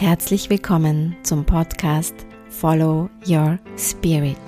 [0.00, 2.14] Herzlich willkommen zum Podcast
[2.48, 4.38] Follow Your Spirit.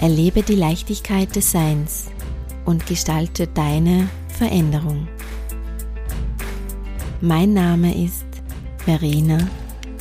[0.00, 2.06] Erlebe die Leichtigkeit des Seins
[2.64, 5.06] und gestalte deine Veränderung.
[7.20, 8.26] Mein Name ist
[8.78, 9.38] Verena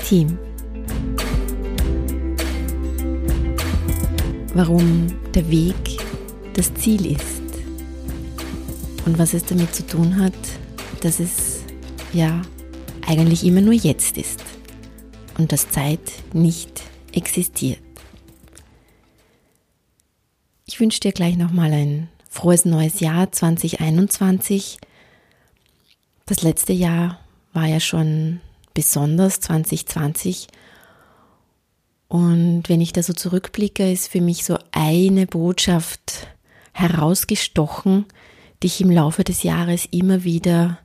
[0.03, 0.39] Thiem.
[4.55, 5.05] Warum
[5.35, 5.99] der Weg
[6.55, 7.43] das Ziel ist
[9.05, 10.33] und was es damit zu tun hat,
[11.01, 11.61] dass es
[12.11, 12.41] ja
[13.07, 14.43] eigentlich immer nur jetzt ist
[15.37, 17.79] und dass Zeit nicht existiert.
[20.65, 24.77] Ich wünsche dir gleich nochmal ein frohes neues Jahr 2021.
[26.25, 27.19] Das letzte Jahr
[27.53, 28.41] war ja schon
[28.73, 30.47] besonders 2020.
[32.07, 36.27] Und wenn ich da so zurückblicke, ist für mich so eine Botschaft
[36.73, 38.05] herausgestochen,
[38.61, 40.79] die ich im Laufe des Jahres immer wieder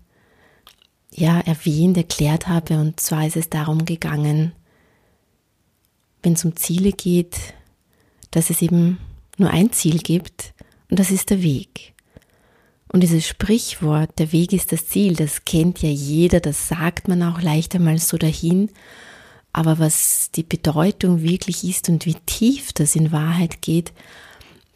[1.10, 2.78] ja, erwähnt, erklärt habe.
[2.78, 4.52] Und zwar ist es darum gegangen,
[6.22, 7.36] wenn es um Ziele geht,
[8.30, 8.98] dass es eben
[9.36, 10.52] nur ein Ziel gibt
[10.90, 11.94] und das ist der Weg.
[12.90, 17.22] Und dieses Sprichwort, der Weg ist das Ziel, das kennt ja jeder, das sagt man
[17.22, 18.70] auch leicht einmal so dahin.
[19.52, 23.92] Aber was die Bedeutung wirklich ist und wie tief das in Wahrheit geht,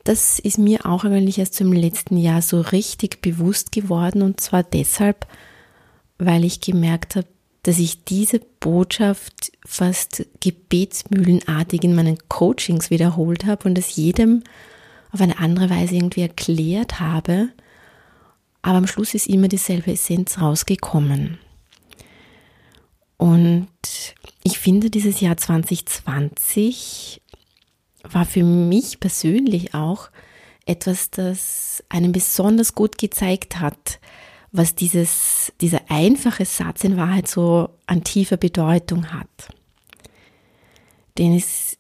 [0.05, 4.62] das ist mir auch eigentlich erst im letzten Jahr so richtig bewusst geworden und zwar
[4.62, 5.27] deshalb,
[6.26, 7.26] weil ich gemerkt habe,
[7.62, 14.42] dass ich diese Botschaft fast gebetsmühlenartig in meinen Coachings wiederholt habe und es jedem
[15.12, 17.50] auf eine andere Weise irgendwie erklärt habe.
[18.62, 21.38] Aber am Schluss ist immer dieselbe Essenz rausgekommen.
[23.16, 23.68] Und
[24.42, 27.20] ich finde, dieses Jahr 2020
[28.02, 30.10] war für mich persönlich auch
[30.66, 34.00] etwas, das einen besonders gut gezeigt hat,
[34.53, 39.48] was dieses, dieser einfache Satz in Wahrheit so an tiefer Bedeutung hat.
[41.19, 41.78] Denn es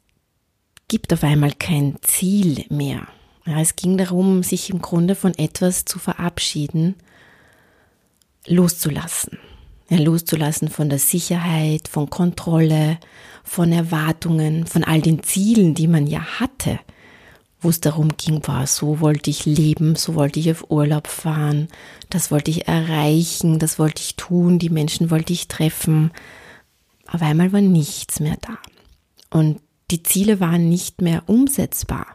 [0.88, 3.06] gibt auf einmal kein Ziel mehr.
[3.44, 6.96] Ja, es ging darum, sich im Grunde von etwas zu verabschieden,
[8.46, 9.38] loszulassen.
[9.90, 12.98] Ja, loszulassen von der Sicherheit, von Kontrolle,
[13.44, 16.78] von Erwartungen, von all den Zielen, die man ja hatte
[17.62, 21.68] wo es darum ging, war, so wollte ich leben, so wollte ich auf Urlaub fahren,
[22.10, 26.10] das wollte ich erreichen, das wollte ich tun, die Menschen wollte ich treffen.
[27.06, 28.58] Auf einmal war nichts mehr da.
[29.30, 32.06] Und die Ziele waren nicht mehr umsetzbar.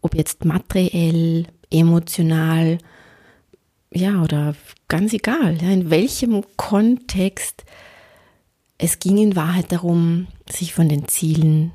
[0.00, 2.78] Ob jetzt materiell, emotional,
[3.92, 4.54] ja, oder
[4.88, 7.64] ganz egal, in welchem Kontext.
[8.78, 11.72] Es ging in Wahrheit darum, sich von den Zielen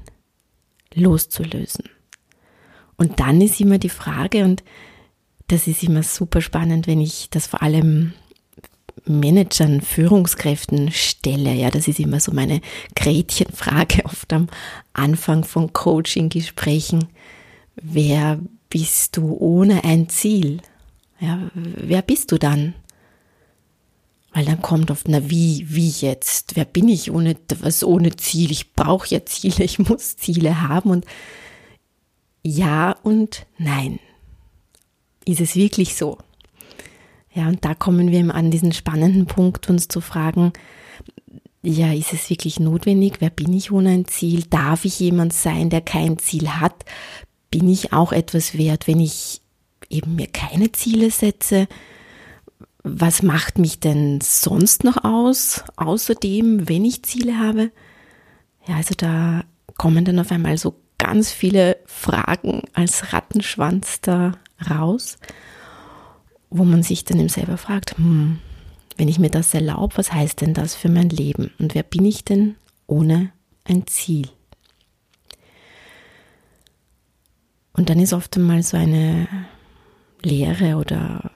[0.94, 1.90] loszulösen.
[3.02, 4.64] Und dann ist immer die Frage, und
[5.48, 8.14] das ist immer super spannend, wenn ich das vor allem
[9.06, 11.52] Managern, Führungskräften stelle.
[11.52, 12.62] Ja, das ist immer so meine
[12.96, 14.50] Gretchenfrage oft am
[14.94, 17.08] Anfang von Coaching-Gesprächen.
[17.76, 18.38] Wer
[18.70, 20.62] bist du ohne ein Ziel?
[21.20, 22.76] Ja, wer bist du dann?
[24.32, 26.56] Weil dann kommt oft, na wie, wie jetzt?
[26.56, 28.52] Wer bin ich ohne was ohne Ziel?
[28.52, 31.06] Ich brauche ja Ziele, ich muss Ziele haben und
[32.44, 34.00] ja und Nein.
[35.26, 36.18] Ist es wirklich so?
[37.34, 40.52] Ja, und da kommen wir an diesen spannenden Punkt, uns zu fragen,
[41.64, 43.18] ja, ist es wirklich notwendig?
[43.20, 44.44] Wer bin ich ohne ein Ziel?
[44.50, 46.86] Darf ich jemand sein, der kein Ziel hat?
[47.52, 49.42] Bin ich auch etwas wert, wenn ich
[49.90, 51.68] eben mir keine Ziele setze?
[52.84, 57.72] Was macht mich denn sonst noch aus, außerdem, wenn ich Ziele habe?
[58.68, 59.44] Ja, also da
[59.78, 64.34] kommen dann auf einmal so ganz viele Fragen als Rattenschwanz da
[64.70, 65.18] raus,
[66.52, 68.40] wo man sich dann eben selber fragt, hm,
[68.98, 71.52] wenn ich mir das erlaube, was heißt denn das für mein Leben?
[71.58, 73.32] Und wer bin ich denn ohne
[73.64, 74.30] ein Ziel?
[77.74, 79.28] Und dann ist oft einmal so eine
[80.22, 81.32] Leere oder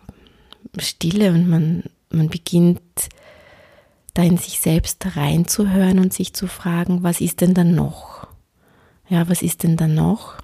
[0.77, 2.81] Stille und man, man beginnt
[4.13, 8.24] da in sich selbst reinzuhören und sich zu fragen, was ist denn dann noch?
[9.09, 10.35] Ja, was ist denn dann noch?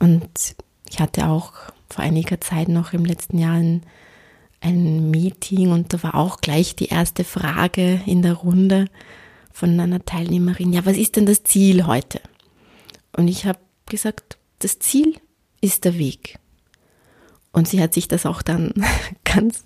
[0.00, 0.28] Und
[0.88, 1.52] ich hatte auch
[1.88, 3.82] vor einiger Zeit noch im letzten Jahr ein,
[4.60, 8.86] ein Meeting und da war auch gleich die erste Frage in der Runde
[9.52, 12.20] von einer Teilnehmerin, ja, was ist denn das Ziel heute?
[13.16, 15.14] Und ich habe gesagt, das Ziel
[15.60, 16.38] ist der Weg.
[17.52, 18.74] Und sie hat sich das auch dann
[19.24, 19.64] ganz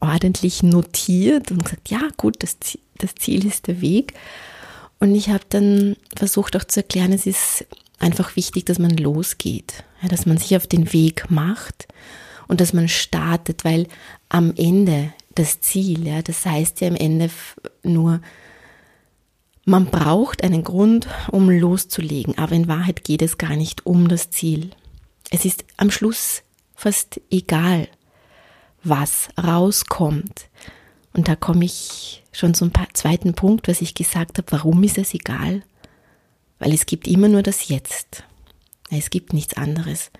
[0.00, 4.14] ordentlich notiert und gesagt, ja gut, das Ziel, das Ziel ist der Weg.
[5.00, 7.66] Und ich habe dann versucht auch zu erklären, es ist
[7.98, 11.88] einfach wichtig, dass man losgeht, ja, dass man sich auf den Weg macht
[12.48, 13.86] und dass man startet, weil
[14.28, 16.06] am Ende das Ziel.
[16.06, 16.22] Ja?
[16.22, 17.30] Das heißt ja im Ende
[17.82, 18.20] nur,
[19.64, 24.30] man braucht einen Grund, um loszulegen, aber in Wahrheit geht es gar nicht um das
[24.30, 24.70] Ziel.
[25.30, 26.42] Es ist am Schluss
[26.74, 27.88] fast egal,
[28.82, 30.48] was rauskommt.
[31.12, 34.52] Und da komme ich schon zum zweiten Punkt, was ich gesagt habe.
[34.52, 35.62] Warum ist es egal?
[36.58, 38.24] Weil es gibt immer nur das Jetzt.
[38.90, 40.10] Es gibt nichts anderes.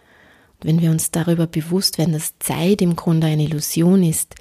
[0.58, 4.34] Und wenn wir uns darüber bewusst werden, dass Zeit im Grunde eine Illusion ist,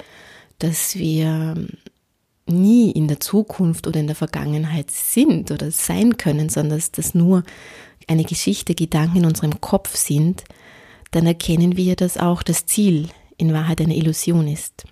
[0.59, 1.55] dass wir
[2.45, 7.13] nie in der Zukunft oder in der Vergangenheit sind oder sein können, sondern dass das
[7.13, 7.43] nur
[8.07, 10.43] eine Geschichte, Gedanken in unserem Kopf sind,
[11.11, 14.85] dann erkennen wir, dass auch das Ziel in Wahrheit eine Illusion ist.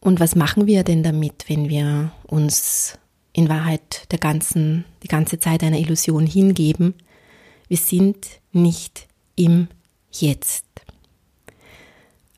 [0.00, 2.98] Und was machen wir denn damit, wenn wir uns
[3.32, 6.94] in Wahrheit der ganzen, die ganze Zeit einer Illusion hingeben?
[7.68, 9.68] Wir sind nicht im
[10.10, 10.64] Jetzt.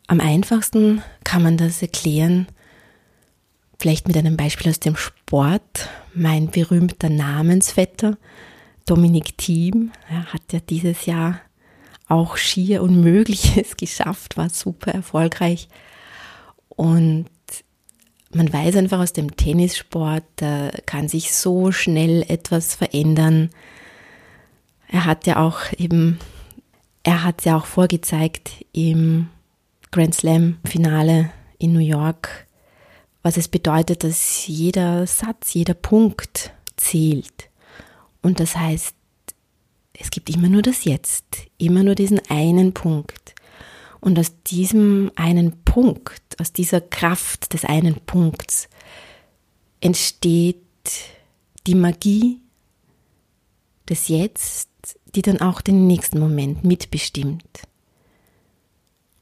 [0.07, 2.49] Am einfachsten kann man das erklären,
[3.79, 5.89] vielleicht mit einem Beispiel aus dem Sport.
[6.15, 8.17] Mein berühmter Namensvetter,
[8.87, 11.41] Dominik Thiem, er hat ja dieses Jahr
[12.09, 15.69] auch schier Unmögliches geschafft, war super erfolgreich.
[16.69, 17.27] Und
[18.31, 23.51] man weiß einfach aus dem Tennissport, da kann sich so schnell etwas verändern.
[24.89, 26.19] Er hat ja auch eben,
[27.03, 29.29] er hat ja auch vorgezeigt im
[29.91, 32.47] Grand Slam Finale in New York,
[33.23, 37.49] was es bedeutet, dass jeder Satz, jeder Punkt zählt.
[38.23, 38.95] Und das heißt,
[39.95, 41.25] es gibt immer nur das Jetzt,
[41.57, 43.35] immer nur diesen einen Punkt.
[44.01, 48.69] Und aus diesem einen Punkt, aus dieser Kraft des einen Punkts
[49.81, 50.57] entsteht
[51.67, 52.41] die Magie
[53.89, 54.69] des Jetzt,
[55.15, 57.63] die dann auch den nächsten Moment mitbestimmt.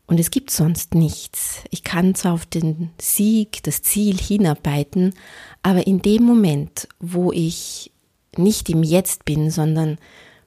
[0.06, 1.64] Und es gibt sonst nichts.
[1.70, 5.14] Ich kann zwar auf den Sieg, das Ziel hinarbeiten,
[5.62, 7.90] aber in dem Moment, wo ich
[8.36, 9.98] nicht im Jetzt bin, sondern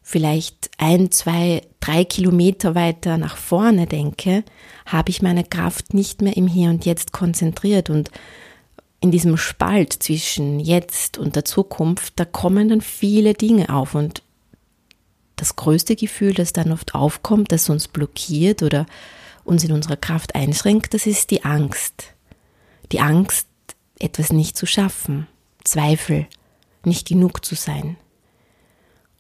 [0.09, 4.43] vielleicht ein, zwei, drei Kilometer weiter nach vorne denke,
[4.87, 8.09] habe ich meine Kraft nicht mehr im Hier und Jetzt konzentriert und
[9.01, 14.23] in diesem Spalt zwischen jetzt und der Zukunft, da kommen dann viele Dinge auf und
[15.35, 18.87] das größte Gefühl, das dann oft aufkommt, das uns blockiert oder
[19.43, 22.15] uns in unserer Kraft einschränkt, das ist die Angst.
[22.91, 23.47] Die Angst,
[23.99, 25.27] etwas nicht zu schaffen,
[25.63, 26.25] Zweifel,
[26.83, 27.95] nicht genug zu sein.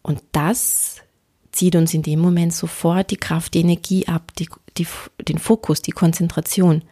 [0.01, 0.97] Und das
[1.51, 4.47] zieht uns in dem Moment sofort die Kraft, die Energie ab, die,
[4.77, 4.87] die,
[5.27, 6.83] den Fokus, die Konzentration.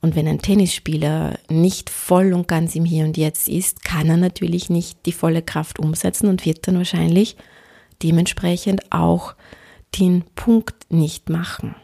[0.00, 4.16] Und wenn ein Tennisspieler nicht voll und ganz im Hier und Jetzt ist, kann er
[4.16, 7.36] natürlich nicht die volle Kraft umsetzen und wird dann wahrscheinlich
[8.02, 9.34] dementsprechend auch
[9.98, 11.76] den Punkt nicht machen.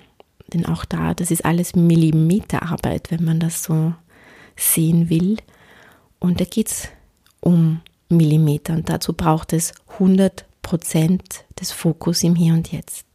[0.52, 3.94] Denn auch da, das ist alles Millimeterarbeit, wenn man das so
[4.56, 5.36] sehen will.
[6.18, 6.88] Und da geht es
[7.40, 13.06] um Millimeter und dazu braucht es 100 Prozent des Fokus im Hier und Jetzt.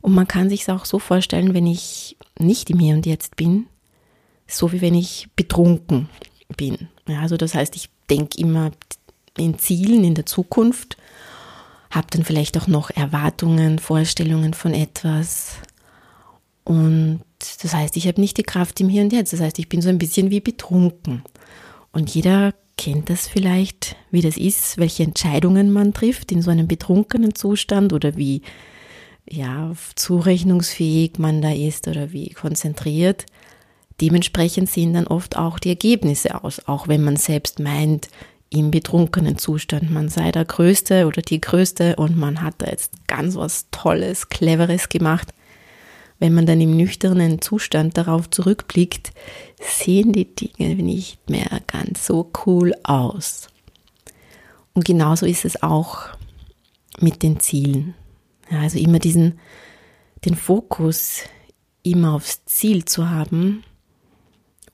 [0.00, 3.36] Und man kann sich es auch so vorstellen, wenn ich nicht im Hier und Jetzt
[3.36, 3.66] bin,
[4.46, 6.08] so wie wenn ich betrunken
[6.56, 6.88] bin.
[7.06, 8.70] Ja, also das heißt, ich denke immer
[9.36, 10.96] in Zielen in der Zukunft,
[11.90, 15.56] habe dann vielleicht auch noch Erwartungen, Vorstellungen von etwas.
[16.64, 17.20] Und
[17.62, 19.34] das heißt, ich habe nicht die Kraft im Hier und Jetzt.
[19.34, 21.24] Das heißt, ich bin so ein bisschen wie betrunken.
[21.92, 26.68] Und jeder kennt das vielleicht, wie das ist, welche Entscheidungen man trifft in so einem
[26.68, 28.42] betrunkenen Zustand oder wie
[29.28, 33.26] ja, zurechnungsfähig man da ist oder wie konzentriert.
[34.00, 38.08] Dementsprechend sehen dann oft auch die Ergebnisse aus, auch wenn man selbst meint,
[38.50, 42.92] im betrunkenen Zustand, man sei der Größte oder die Größte und man hat da jetzt
[43.08, 45.32] ganz was Tolles, Cleveres gemacht
[46.18, 49.12] wenn man dann im nüchternen Zustand darauf zurückblickt,
[49.60, 53.48] sehen die Dinge nicht mehr ganz so cool aus.
[54.72, 56.08] Und genauso ist es auch
[57.00, 57.94] mit den Zielen.
[58.50, 59.38] Ja, also immer diesen,
[60.24, 61.22] den Fokus
[61.82, 63.64] immer aufs Ziel zu haben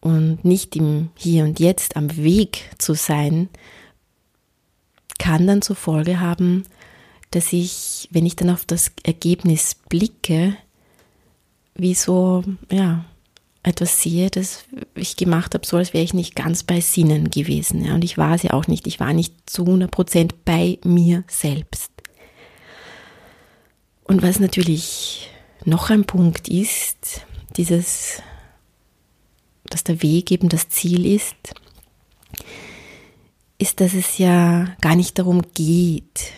[0.00, 3.48] und nicht im Hier und Jetzt am Weg zu sein,
[5.18, 6.64] kann dann zur Folge haben,
[7.30, 10.56] dass ich, wenn ich dann auf das Ergebnis blicke,
[11.74, 13.04] wie so, ja,
[13.62, 14.64] etwas sehe, das
[14.94, 17.84] ich gemacht habe, so als wäre ich nicht ganz bei Sinnen gewesen.
[17.84, 18.86] Ja, und ich war es ja auch nicht.
[18.86, 21.90] Ich war nicht zu 100 Prozent bei mir selbst.
[24.04, 25.30] Und was natürlich
[25.64, 27.24] noch ein Punkt ist,
[27.56, 28.20] dieses,
[29.64, 31.54] dass der Weg eben das Ziel ist,
[33.58, 36.32] ist, dass es ja gar nicht darum geht,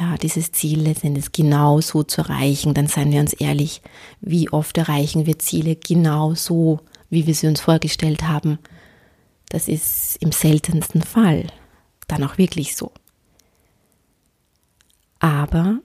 [0.00, 3.82] ja, dieses Ziel letztendlich genau so zu erreichen, dann seien wir uns ehrlich,
[4.20, 6.80] wie oft erreichen wir Ziele genau so,
[7.10, 8.58] wie wir sie uns vorgestellt haben,
[9.50, 11.48] das ist im seltensten Fall
[12.08, 12.92] dann auch wirklich so.
[15.18, 15.80] Aber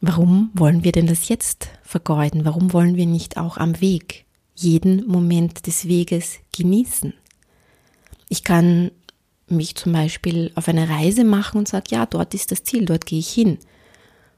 [0.00, 2.44] warum wollen wir denn das jetzt vergeuden?
[2.44, 7.14] Warum wollen wir nicht auch am Weg jeden Moment des Weges genießen?
[8.28, 8.92] Ich kann
[9.52, 13.06] mich zum Beispiel auf eine Reise machen und sage, ja, dort ist das Ziel, dort
[13.06, 13.58] gehe ich hin.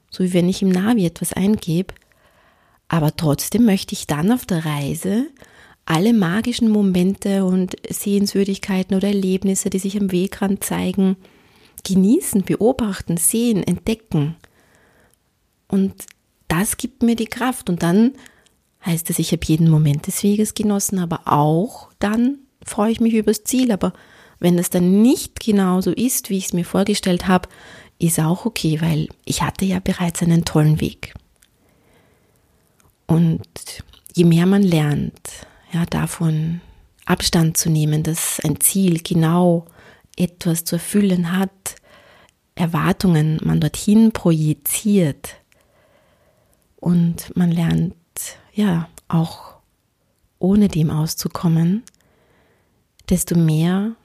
[0.09, 1.93] So wie wenn ich im Navi etwas eingebe.
[2.87, 5.27] Aber trotzdem möchte ich dann auf der Reise
[5.85, 11.15] alle magischen Momente und Sehenswürdigkeiten oder Erlebnisse, die sich am Wegrand zeigen,
[11.83, 14.35] genießen, beobachten, sehen, entdecken.
[15.67, 16.05] Und
[16.47, 17.69] das gibt mir die Kraft.
[17.69, 18.13] Und dann
[18.85, 23.13] heißt es, ich habe jeden Moment des Weges genossen, aber auch dann freue ich mich
[23.13, 23.71] übers Ziel.
[23.71, 23.93] Aber
[24.39, 27.49] wenn das dann nicht genauso ist, wie ich es mir vorgestellt habe,
[27.99, 31.13] ist auch okay, weil ich hatte ja bereits einen tollen Weg.
[33.07, 33.43] Und
[34.13, 35.19] je mehr man lernt,
[35.71, 36.61] ja, davon
[37.05, 39.65] Abstand zu nehmen, dass ein Ziel genau
[40.17, 41.75] etwas zu erfüllen hat,
[42.55, 45.35] Erwartungen man dorthin projiziert
[46.77, 47.95] und man lernt
[48.53, 49.55] ja auch
[50.39, 51.83] ohne dem auszukommen,
[53.09, 53.95] desto mehr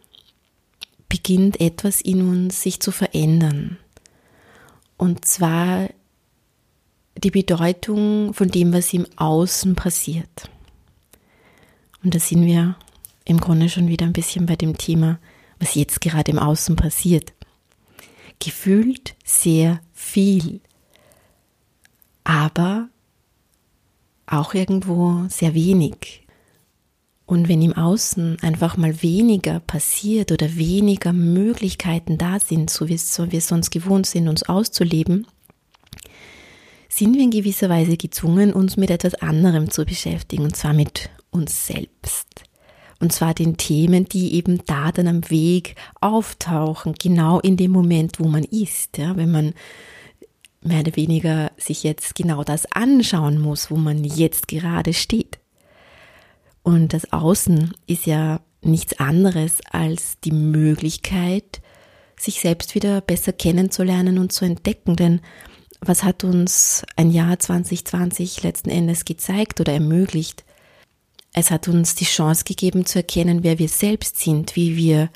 [1.11, 3.77] beginnt etwas in uns sich zu verändern.
[4.97, 5.91] Und zwar
[7.19, 10.49] die Bedeutung von dem, was im Außen passiert.
[12.03, 12.77] Und da sind wir
[13.27, 15.19] im Grunde schon wieder ein bisschen bei dem Thema,
[15.59, 17.35] was jetzt gerade im Außen passiert.
[18.39, 20.61] Gefühlt sehr viel,
[22.25, 22.89] aber
[24.27, 26.27] auch irgendwo sehr wenig.
[27.31, 32.99] Und wenn im Außen einfach mal weniger passiert oder weniger Möglichkeiten da sind, so wie
[32.99, 35.29] wir sonst gewohnt sind, uns auszuleben,
[36.89, 41.09] sind wir in gewisser Weise gezwungen, uns mit etwas anderem zu beschäftigen, und zwar mit
[41.31, 42.27] uns selbst.
[42.99, 48.19] Und zwar den Themen, die eben da dann am Weg auftauchen, genau in dem Moment,
[48.19, 48.99] wo man ist.
[48.99, 49.55] Ja, wenn man
[50.63, 55.39] mehr oder weniger sich jetzt genau das anschauen muss, wo man jetzt gerade steht.
[56.63, 61.61] Und das Außen ist ja nichts anderes als die Möglichkeit,
[62.19, 64.97] sich selbst wieder besser kennenzulernen und zu entdecken.
[64.97, 65.21] Denn
[65.81, 70.45] was hat uns ein Jahr 2020 letzten Endes gezeigt oder ermöglicht?
[71.33, 75.11] Es hat uns die Chance gegeben zu erkennen, wer wir selbst sind, wie wir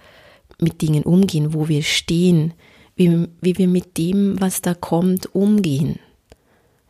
[0.60, 2.54] mit Dingen umgehen, wo wir stehen,
[2.96, 5.98] wie, wie wir mit dem, was da kommt, umgehen.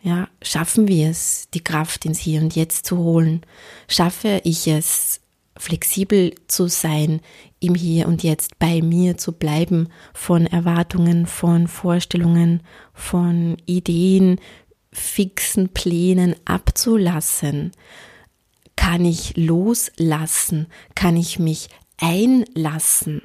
[0.05, 3.41] Ja, schaffen wir es, die Kraft ins Hier und Jetzt zu holen?
[3.89, 5.23] Schaffe ich es,
[5.57, 7.23] flexibel zu sein,
[7.59, 14.41] im Hier und Jetzt bei mir zu bleiben, von Erwartungen, von Vorstellungen, von Ideen,
[14.93, 17.73] fixen Plänen abzulassen?
[18.77, 20.67] Kann ich loslassen?
[20.95, 23.23] Kann ich mich einlassen?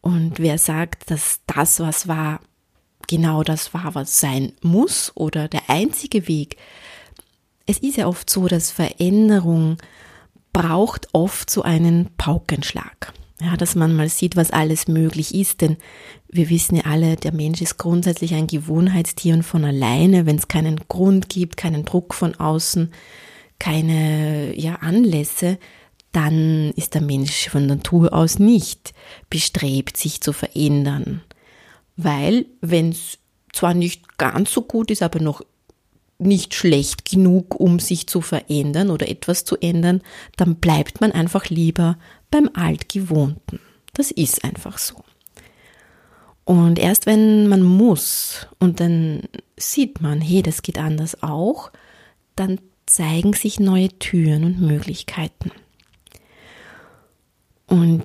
[0.00, 2.40] Und wer sagt, dass das, was war,
[3.08, 6.56] genau das war, was sein muss oder der einzige Weg?
[7.66, 9.78] Es ist ja oft so, dass Veränderung
[10.52, 13.12] braucht oft so einen Paukenschlag.
[13.40, 15.76] Ja, dass man mal sieht, was alles möglich ist, denn
[16.28, 20.48] wir wissen ja alle, der Mensch ist grundsätzlich ein Gewohnheitstier und von alleine, wenn es
[20.48, 22.90] keinen Grund gibt, keinen Druck von außen,
[23.60, 25.58] keine ja, Anlässe,
[26.10, 28.92] dann ist der Mensch von Natur aus nicht
[29.30, 31.22] bestrebt, sich zu verändern.
[31.98, 33.18] Weil, wenn es
[33.52, 35.42] zwar nicht ganz so gut ist, aber noch
[36.18, 40.00] nicht schlecht genug, um sich zu verändern oder etwas zu ändern,
[40.36, 41.98] dann bleibt man einfach lieber
[42.30, 43.58] beim Altgewohnten.
[43.94, 44.94] Das ist einfach so.
[46.44, 49.22] Und erst wenn man muss und dann
[49.56, 51.72] sieht man, hey, das geht anders auch,
[52.36, 55.50] dann zeigen sich neue Türen und Möglichkeiten.
[57.66, 58.04] Und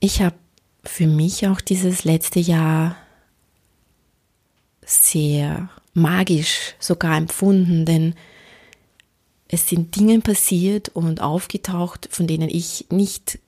[0.00, 0.36] ich habe
[0.84, 2.96] für mich auch dieses letzte Jahr
[4.84, 8.14] sehr magisch sogar empfunden, denn
[9.48, 13.38] es sind Dinge passiert und aufgetaucht, von denen ich nicht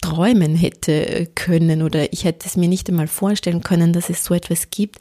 [0.00, 4.34] träumen hätte können oder ich hätte es mir nicht einmal vorstellen können, dass es so
[4.34, 4.98] etwas gibt.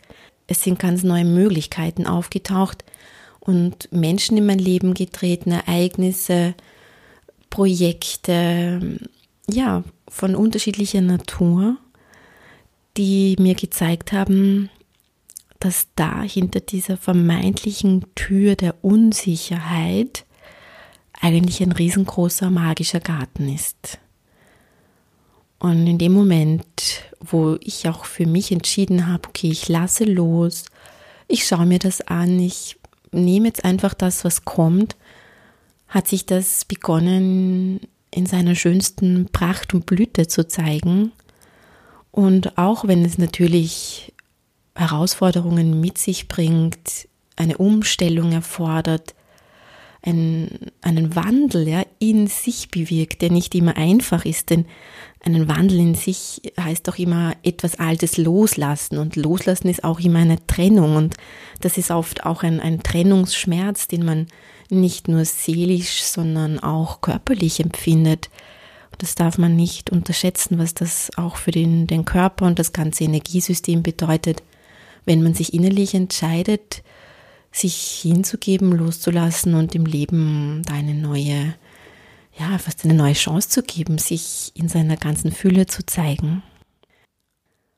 [0.47, 2.83] Es sind ganz neue Möglichkeiten aufgetaucht,
[3.45, 6.55] und Menschen in mein Leben getreten, Ereignisse,
[7.49, 8.99] Projekte,
[9.49, 11.77] ja, von unterschiedlicher Natur,
[12.97, 14.69] die mir gezeigt haben,
[15.59, 20.25] dass da hinter dieser vermeintlichen Tür der Unsicherheit
[21.19, 23.99] eigentlich ein riesengroßer magischer Garten ist.
[25.59, 30.65] Und in dem Moment, wo ich auch für mich entschieden habe, okay, ich lasse los,
[31.29, 32.77] ich schaue mir das an, ich
[33.13, 34.97] nehme jetzt einfach das, was kommt,
[35.87, 37.79] hat sich das begonnen
[38.15, 41.11] in seiner schönsten Pracht und Blüte zu zeigen.
[42.11, 44.13] Und auch wenn es natürlich
[44.75, 49.15] Herausforderungen mit sich bringt, eine Umstellung erfordert,
[50.03, 54.65] einen, einen Wandel ja, in sich bewirkt, der nicht immer einfach ist, denn
[55.23, 60.19] einen Wandel in sich heißt auch immer etwas Altes loslassen und loslassen ist auch immer
[60.19, 61.15] eine Trennung und
[61.61, 64.27] das ist oft auch ein, ein Trennungsschmerz, den man
[64.73, 68.29] nicht nur seelisch, sondern auch körperlich empfindet.
[68.91, 72.73] Und das darf man nicht unterschätzen, was das auch für den, den Körper und das
[72.73, 74.43] ganze Energiesystem bedeutet,
[75.05, 76.83] wenn man sich innerlich entscheidet,
[77.51, 81.55] sich hinzugeben, loszulassen und im Leben da eine neue,
[82.37, 86.43] ja, fast eine neue Chance zu geben, sich in seiner ganzen Fülle zu zeigen.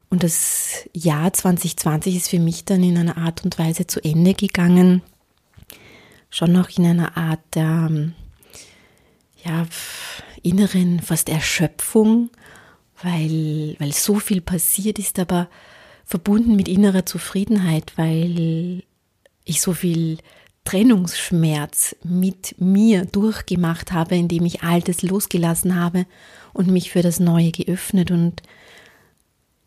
[0.09, 4.33] Und das Jahr 2020 ist für mich dann in einer Art und Weise zu Ende
[4.33, 5.01] gegangen,
[6.35, 7.89] schon noch in einer Art der
[9.45, 9.65] ja,
[10.43, 12.29] inneren fast Erschöpfung,
[13.01, 15.47] weil, weil so viel passiert ist, aber
[16.03, 18.83] verbunden mit innerer Zufriedenheit, weil
[19.45, 20.17] ich so viel
[20.65, 26.05] Trennungsschmerz mit mir durchgemacht habe, indem ich Altes losgelassen habe
[26.51, 28.41] und mich für das Neue geöffnet und,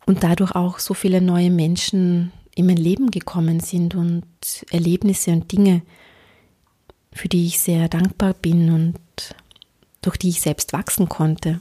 [0.05, 4.25] und dadurch auch so viele neue Menschen in mein Leben gekommen sind und
[4.69, 5.81] Erlebnisse und Dinge,
[7.11, 8.99] für die ich sehr dankbar bin und
[10.01, 11.59] durch die ich selbst wachsen konnte.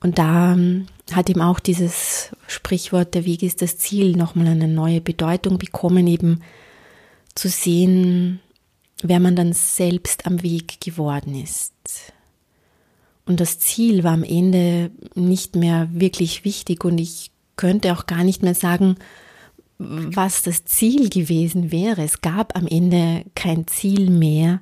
[0.00, 4.68] Und da ähm, hat eben auch dieses Sprichwort, der Weg ist das Ziel, nochmal eine
[4.68, 6.42] neue Bedeutung bekommen, eben
[7.34, 8.40] zu sehen,
[9.02, 11.72] wer man dann selbst am Weg geworden ist.
[13.26, 18.24] Und das Ziel war am Ende nicht mehr wirklich wichtig und ich könnte auch gar
[18.24, 18.96] nicht mehr sagen,
[19.78, 22.02] was das Ziel gewesen wäre.
[22.02, 24.60] Es gab am Ende kein Ziel mehr,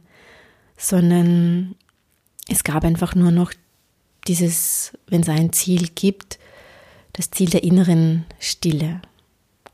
[0.77, 1.75] sondern
[2.49, 3.53] es gab einfach nur noch
[4.27, 6.39] dieses, wenn es ein Ziel gibt,
[7.13, 9.03] das Ziel der inneren Stille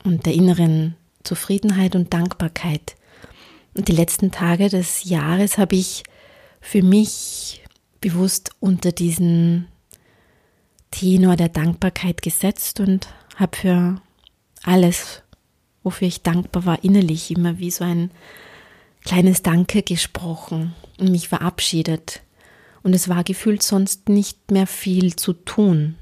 [0.05, 2.96] und der inneren Zufriedenheit und Dankbarkeit.
[3.74, 6.03] Und die letzten Tage des Jahres habe ich
[6.61, 7.62] für mich
[8.01, 9.68] bewusst unter diesen
[10.90, 14.03] Tenor der Dankbarkeit gesetzt und habe für
[14.64, 15.22] alles,
[15.83, 18.11] wofür ich dankbar war, innerlich immer wie so ein
[19.05, 22.23] kleines Danke gesprochen und mich verabschiedet.
[22.83, 25.97] Und es war gefühlt sonst nicht mehr viel zu tun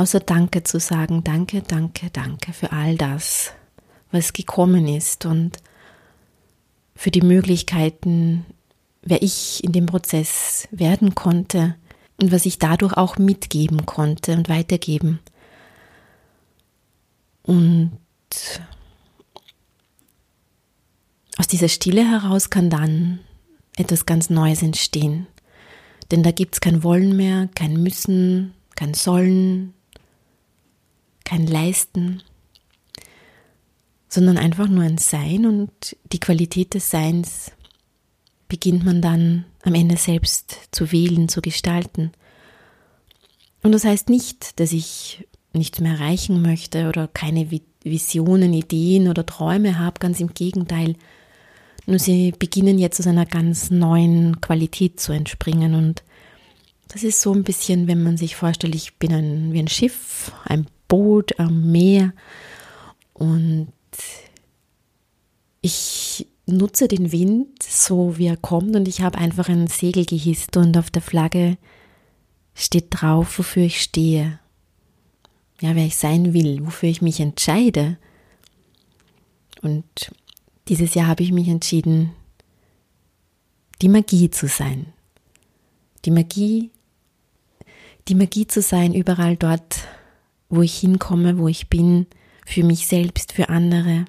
[0.00, 3.52] außer Danke zu sagen, danke, danke, danke für all das,
[4.10, 5.58] was gekommen ist und
[6.94, 8.46] für die Möglichkeiten,
[9.02, 11.76] wer ich in dem Prozess werden konnte
[12.18, 15.20] und was ich dadurch auch mitgeben konnte und weitergeben.
[17.42, 17.92] Und
[21.36, 23.20] aus dieser Stille heraus kann dann
[23.76, 25.26] etwas ganz Neues entstehen.
[26.10, 29.74] Denn da gibt es kein Wollen mehr, kein Müssen, kein Sollen,
[31.24, 32.22] kein Leisten,
[34.08, 37.52] sondern einfach nur ein Sein und die Qualität des Seins
[38.48, 42.10] beginnt man dann am Ende selbst zu wählen, zu gestalten.
[43.62, 47.50] Und das heißt nicht, dass ich nichts mehr erreichen möchte oder keine
[47.82, 50.96] Visionen, Ideen oder Träume habe, ganz im Gegenteil.
[51.86, 56.02] Nur sie beginnen jetzt aus einer ganz neuen Qualität zu entspringen und
[56.88, 60.32] das ist so ein bisschen, wenn man sich vorstellt, ich bin ein, wie ein Schiff,
[60.44, 62.12] ein Boot am Meer
[63.12, 63.68] und
[65.60, 70.56] ich nutze den Wind so, wie er kommt und ich habe einfach ein Segel gehisst
[70.56, 71.58] und auf der Flagge
[72.54, 74.40] steht drauf, wofür ich stehe.
[75.60, 77.98] Ja, wer ich sein will, wofür ich mich entscheide.
[79.62, 79.84] Und
[80.68, 82.12] dieses Jahr habe ich mich entschieden,
[83.82, 84.86] die Magie zu sein.
[86.04, 86.70] Die Magie,
[88.08, 89.86] die Magie zu sein überall dort,
[90.48, 92.06] wo ich hinkomme, wo ich bin,
[92.46, 94.06] für mich selbst, für andere.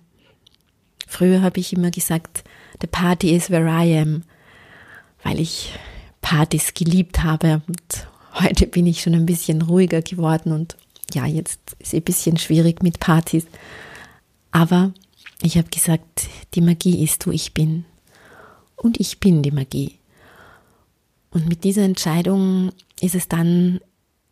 [1.07, 2.43] Früher habe ich immer gesagt,
[2.79, 4.23] the party is where I am,
[5.23, 5.73] weil ich
[6.21, 10.77] Partys geliebt habe und heute bin ich schon ein bisschen ruhiger geworden und
[11.15, 13.45] ja, jetzt ist es ein bisschen schwierig mit Partys.
[14.51, 14.93] Aber
[15.41, 17.85] ich habe gesagt, die Magie ist, wo ich bin.
[18.75, 19.95] Und ich bin die Magie.
[21.31, 23.79] Und mit dieser Entscheidung ist es dann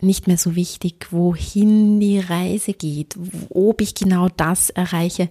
[0.01, 3.17] nicht mehr so wichtig, wohin die Reise geht,
[3.49, 5.29] ob ich genau das erreiche.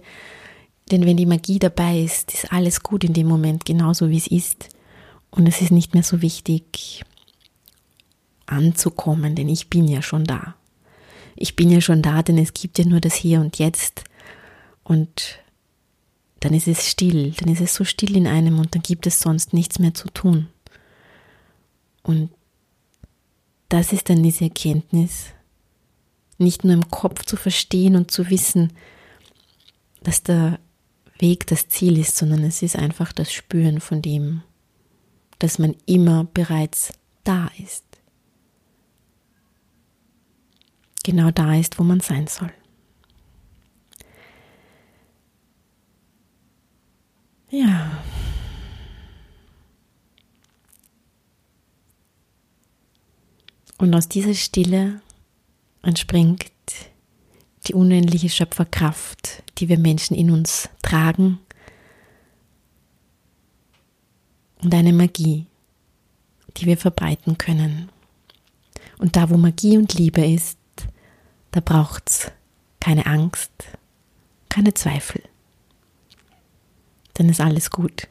[0.91, 4.27] Denn wenn die Magie dabei ist, ist alles gut in dem Moment, genauso wie es
[4.27, 4.69] ist.
[5.31, 7.03] Und es ist nicht mehr so wichtig
[8.47, 10.55] anzukommen, denn ich bin ja schon da.
[11.41, 14.03] Ich bin ja schon da, denn es gibt ja nur das Hier und Jetzt.
[14.83, 15.39] Und
[16.41, 19.21] dann ist es still, dann ist es so still in einem und dann gibt es
[19.21, 20.47] sonst nichts mehr zu tun.
[22.03, 22.29] Und
[23.69, 25.27] das ist dann diese Erkenntnis,
[26.37, 28.73] nicht nur im Kopf zu verstehen und zu wissen,
[30.03, 30.59] dass der
[31.19, 34.41] Weg das Ziel ist, sondern es ist einfach das Spüren von dem,
[35.37, 36.91] dass man immer bereits
[37.23, 37.88] da ist.
[41.09, 42.51] Genau da ist, wo man sein soll.
[47.49, 48.03] Ja.
[53.79, 55.01] Und aus dieser Stille
[55.81, 56.51] entspringt
[57.65, 61.39] die unendliche Schöpferkraft, die wir Menschen in uns tragen
[64.61, 65.47] und eine Magie,
[66.57, 67.89] die wir verbreiten können.
[68.99, 70.58] Und da, wo Magie und Liebe ist,
[71.51, 72.31] da braucht es
[72.79, 73.51] keine Angst,
[74.49, 75.21] keine Zweifel.
[77.13, 78.07] Dann ist alles gut.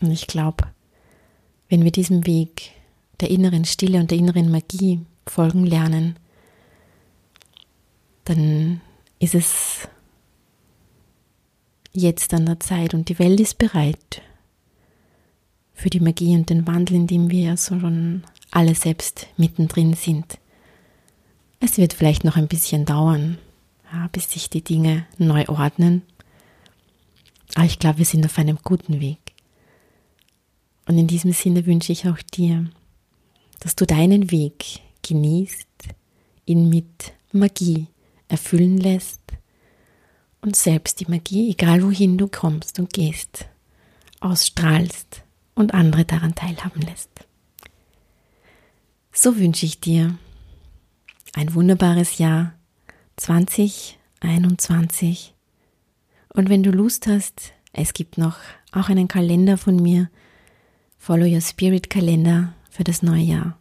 [0.00, 0.66] Und ich glaube,
[1.68, 2.72] wenn wir diesem Weg
[3.20, 6.18] der inneren Stille und der inneren Magie folgen lernen,
[8.24, 8.80] dann
[9.18, 9.88] ist es
[11.92, 14.22] jetzt an der Zeit und die Welt ist bereit
[15.72, 20.38] für die Magie und den Wandel, in dem wir schon alle selbst mittendrin sind.
[21.66, 23.38] Es wird vielleicht noch ein bisschen dauern,
[23.92, 26.02] ja, bis sich die Dinge neu ordnen,
[27.56, 29.18] aber ich glaube, wir sind auf einem guten Weg.
[30.86, 32.70] Und in diesem Sinne wünsche ich auch dir,
[33.58, 35.66] dass du deinen Weg genießt,
[36.44, 37.88] ihn mit Magie
[38.28, 39.22] erfüllen lässt
[40.42, 43.48] und selbst die Magie, egal wohin du kommst und gehst,
[44.20, 45.24] ausstrahlst
[45.56, 47.10] und andere daran teilhaben lässt.
[49.10, 50.16] So wünsche ich dir
[51.36, 52.54] ein wunderbares Jahr
[53.16, 55.34] 2021
[56.34, 58.38] und wenn du Lust hast, es gibt noch
[58.72, 60.10] auch einen Kalender von mir,
[60.98, 63.56] Follow Your Spirit Kalender für das neue Jahr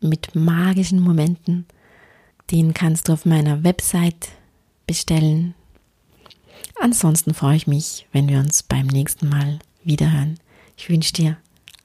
[0.00, 1.64] mit magischen Momenten
[2.50, 4.28] den kannst du auf meiner Website
[4.86, 5.54] bestellen.
[6.80, 10.38] Ansonsten freue ich mich, wenn wir uns beim nächsten Mal wiederhören.
[10.76, 11.36] Ich wünsche dir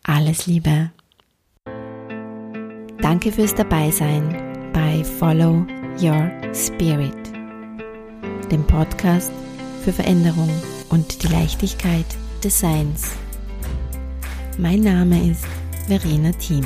[0.04, 0.92] alles Liebe.
[3.02, 4.45] Danke fürs Dabeisein
[4.76, 5.66] bei Follow
[6.02, 7.16] Your Spirit,
[8.52, 9.32] dem Podcast
[9.86, 10.50] für Veränderung
[10.90, 12.06] und die Leichtigkeit
[12.44, 13.14] des Seins.
[14.58, 15.46] Mein Name ist
[15.88, 16.66] Verena Thiem.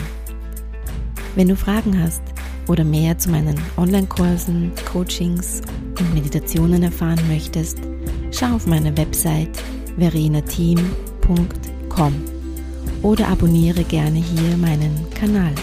[1.36, 2.24] Wenn du Fragen hast,
[2.68, 5.62] oder mehr zu meinen Online-Kursen, Coachings
[6.00, 7.78] und Meditationen erfahren möchtest,
[8.32, 9.56] schau auf meine Website
[10.00, 12.14] verenateam.com
[13.04, 15.54] oder abonniere gerne hier meinen Kanal.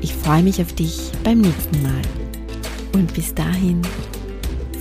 [0.00, 2.02] Ich freue mich auf dich beim nächsten Mal.
[2.92, 3.82] Und bis dahin,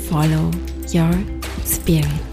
[0.10, 0.51] follow
[0.93, 1.12] your
[1.65, 2.25] spirit.